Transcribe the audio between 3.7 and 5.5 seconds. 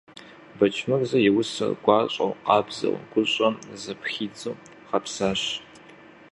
зэпхидзу гъэпсащ.